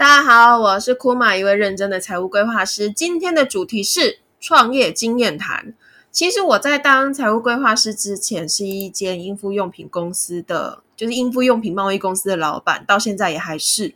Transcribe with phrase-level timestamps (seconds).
[0.00, 2.90] 大家好，我是库玛，一位认真的财务规划师。
[2.90, 5.74] 今天的主题是创业经验谈。
[6.10, 13.94] 其实我在当财务规划师之前，是一间婴妇用品公司的，就是婴妇用品贸易公司的老板，到现在也还是。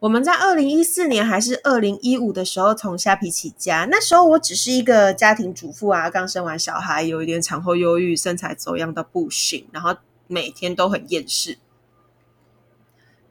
[0.00, 11.56] 我们在二零一四年还是二零一五的时候从虾皮起家，那时候我只是一个家庭主妇啊，刚生完小孩，有一点产后忧郁，身材走样到不行，然后每天都很厌世。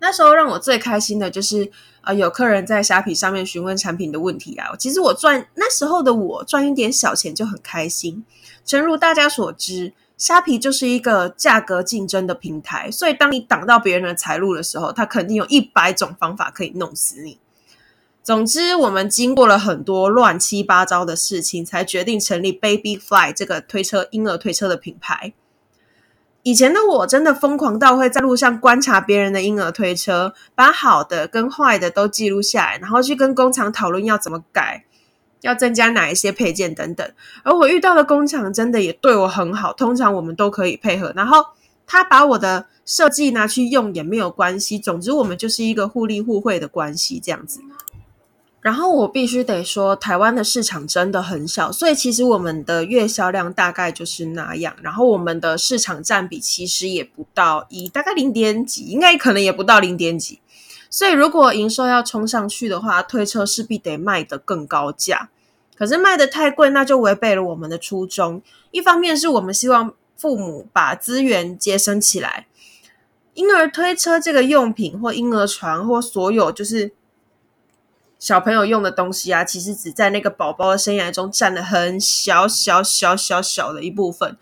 [0.03, 1.71] 那时候让我最开心的就是，
[2.02, 4.75] 呃，有客人在虾皮上面询问产品的问题啊。
[4.77, 8.25] 其实我赚那时候的我赚一点小钱就很开心。
[8.66, 17.39] 诚如大家所知，虾皮就是一个价格竞争的平台，所以当你挡到别人的财路的时候，他肯定有一百种方法可以弄死你。
[18.22, 25.31] 总之，我们经过了很多乱七八糟的事情，才决定成立 Baby Fly 这个推车婴儿推车的品牌。
[26.44, 34.83] 以前的我真的疯狂到会在路上观察别人的婴儿推车，把好的跟坏的都记录下来，然后去跟工厂讨论要怎么改，
[35.39, 37.09] 要增加哪一些配件等等。
[37.44, 41.14] 而我遇到的工厂真的也对我很好，通常我们都可以配合。
[41.16, 41.45] 然后
[41.88, 47.61] 他把我的设计拿去用也没有关系，总之我们就是一个互利互惠的关系，这样子。
[48.64, 54.73] 然后我必须得说，台湾的市场真的很小，所以其实我们的月销量大概就是那样。
[54.81, 60.39] 然后我们的市场占比其实也不到一，大概零点几，应该可能也不到零点几。
[60.89, 65.30] 所以如果营收要冲上去的话，推车势必得卖得更高价。
[65.75, 68.42] 可是卖得太贵，那就违背了我们的初衷。
[68.72, 72.48] 一方面是我们希望父母把资源节省起来，
[73.33, 76.94] 婴儿推车这个用品或婴儿床或所有就是。
[78.23, 84.38] 小朋友用的东西啊，其实只在那个宝宝的生涯中占了很小小小小小的一部分，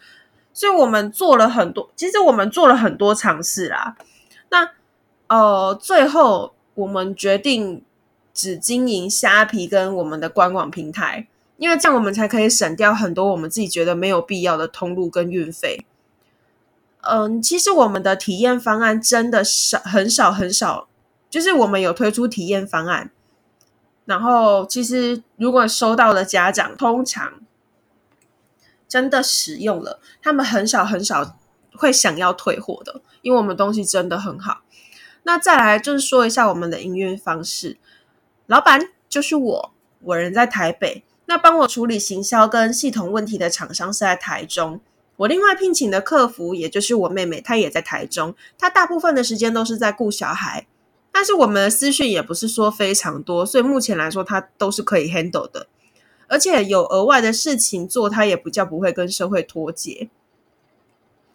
[0.53, 3.97] 所以我们做了很多，其实我们做了很多尝试啦。
[4.51, 4.69] 那
[5.25, 7.83] 呃，最后我们决定
[8.31, 11.27] 只经营虾皮跟我们的官网平台，
[11.57, 15.83] 因为这样我们才可以省掉很多我们自己觉得没有必要的通路跟运费。
[17.01, 20.87] 嗯，其实我们的体验方案真的少，很少很少，
[21.31, 23.09] 就是我们有推出体验方案。
[24.05, 27.39] 然后，其实如果收到的家长，通常
[28.87, 31.37] 真的使用了，他们很少很少
[31.75, 34.63] 会想要退货的，因为我们东西真的很好。
[35.23, 37.77] 那再来就是说一下我们的营运方式，
[38.47, 44.81] 老板就是我，我人在台北，那帮我处理行销跟系统问题的厂商是在台中，
[45.17, 50.65] 我另外聘请的客服也就是我妹妹，她也在台中，她大部分的时间都是在顾小孩。
[51.11, 55.67] 但是我们的私讯也不是说非常多，所以目前来说，它都是可以 handle 的，
[56.27, 60.09] 而且有额外的事情做，它也不叫不会跟社会脱节。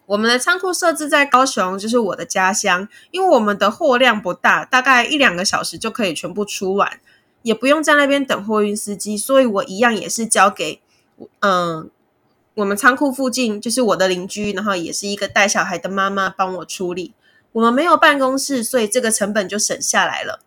[0.07, 6.99] 我们的仓库设置在高雄，就是我的家乡，因为我们的货量不大，大概一两个小时就可以全部出完，
[7.41, 10.81] 也不用在那边等货运司机，所以我一样也是交给
[11.41, 11.89] 嗯
[12.55, 17.13] 我们仓库附近就是我的邻居，然后也是一个带小孩的妈妈帮我处理。
[17.57, 20.41] 我们没有办公室，所以这个成本就省下来了。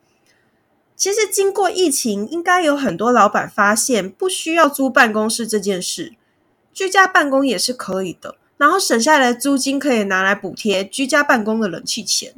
[0.95, 6.15] 其实经过疫情，应该有很多老板发现不需要租办公室这件事，
[6.73, 8.37] 居家办公也是可以的。
[8.59, 12.35] 然后省下来的租金可以拿来补贴居家办公的冷气钱。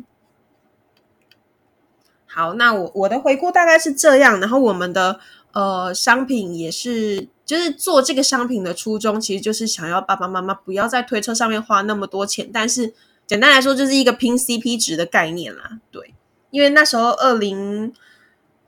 [2.26, 4.40] 好，那我我的回顾大概是这样。
[4.40, 5.20] 然后我们的
[5.52, 12.94] 呃商品也是，就是做这个商品的初衷，其实就是想要爸爸妈妈不要在推车上面花那么多钱，但是。
[13.32, 15.80] 简单来说，就是一个拼 CP 值的概念啦。
[15.90, 16.12] 对，
[16.50, 17.90] 因为那时候二零，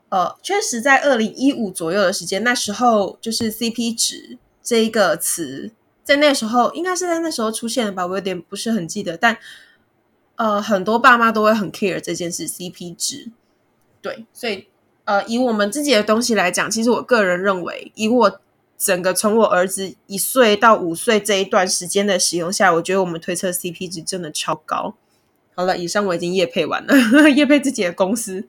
[0.09, 5.71] 呃，确实在二零一五左右的时间，那时候就是 CP 值这一个词，
[6.03, 9.19] 在那时候应该是在那时候出现的吧，我有点不是很记得。
[9.19, 9.37] 但
[10.37, 13.31] 呃，很多爸妈都会很 care 这件事 CP 值。
[14.01, 14.69] 对，所以
[15.05, 18.41] 呃，以我们自己的东西来讲，其实我个人认为，以我。
[18.85, 24.95] 整个从我儿子一岁到五岁这一段时间的使用下，我觉得我们推测 CP 值真的超高。
[25.55, 26.95] 好了，以上我已经夜配完了，
[27.35, 28.47] 夜配自己的公司。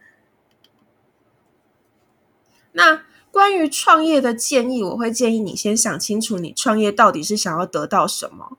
[2.73, 8.57] 那关于创业的建议，我会建议你先想清楚，你创业到底是想要得到什么？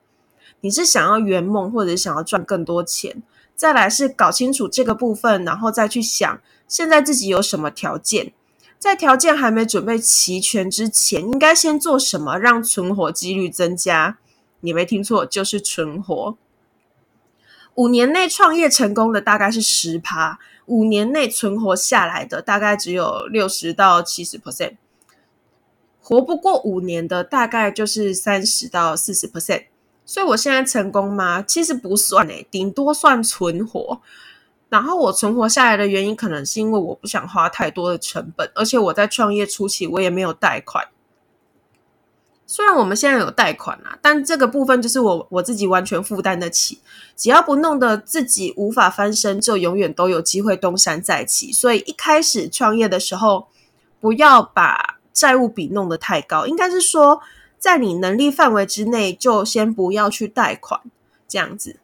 [0.62, 3.22] 你是想要圆梦，或者想要赚更多钱？
[3.54, 8.32] 再来是搞清楚这个部分，然后再去想现在自己有什么条件。
[8.78, 14.18] 在条件还没准备齐全之前，应该先做什么让存活几率增加？
[14.60, 16.36] 你没听错，就是存活。
[17.74, 24.76] 五年内创业成功的大概是十趴，五年内存活下来的大概只有六十到七十 percent，
[26.00, 29.64] 活不过五年的大概就是三十到四十 percent。
[30.04, 31.42] 所以我现在成功吗？
[31.42, 34.00] 其实不算诶，顶多算存活。
[34.68, 40.88] 然后我存活下来的原因，可能是因为我不想花太多的成本，而且我在创业初期我也没有贷款。
[42.48, 46.80] 虽然我们现在有贷款啊，但这个部分就是我我自己完全负担得起。
[47.16, 51.52] 只要不弄得自己无法翻身，就永远都有机会东山再起。
[51.52, 53.48] 所以一开始创业的时候，
[54.00, 57.20] 不要把债务比弄得太高，应该是说
[57.58, 60.80] 在你能力范围之内，就先不要去贷款
[61.26, 61.80] 这样子。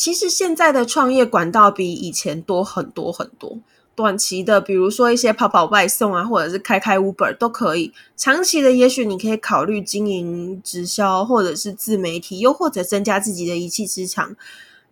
[0.00, 3.58] 其实现在的创业管道比以前多很多很多。
[3.94, 7.92] 短期的，比如说一些跑跑外送啊，或者是开开 Uber 都可以。
[8.16, 14.34] 长期的，也许你可以考虑经营直销，或者是自媒体，又或者增加自己的一技之长。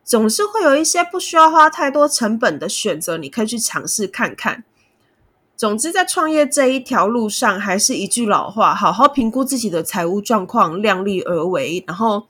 [0.04, 4.62] 总是会有一些不需要花太多成本的选择，你可以去尝试看看。
[5.56, 12.26] 总之，在创业这一条路上，还是一句老话：好好评估自己的财务状况，量力而为，然后。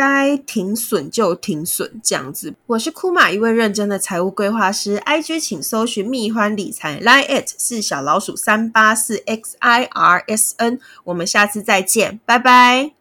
[0.00, 2.54] 该停损就停损，这样子。
[2.68, 4.96] 我是库玛，一位认真的财务规划师。
[5.00, 10.80] IG 请搜寻蜜欢理财，Line 是小老鼠三八四 X I R S N。
[11.04, 12.99] 我们下次再见，拜拜。